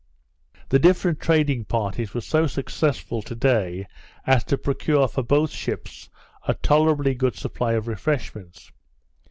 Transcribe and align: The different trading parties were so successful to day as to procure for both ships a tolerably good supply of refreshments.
The 0.69 0.79
different 0.79 1.19
trading 1.19 1.63
parties 1.65 2.15
were 2.15 2.21
so 2.21 2.47
successful 2.47 3.21
to 3.21 3.35
day 3.35 3.85
as 4.25 4.43
to 4.45 4.57
procure 4.57 5.07
for 5.07 5.21
both 5.21 5.51
ships 5.51 6.09
a 6.47 6.55
tolerably 6.55 7.13
good 7.13 7.35
supply 7.35 7.73
of 7.73 7.87
refreshments. 7.87 8.71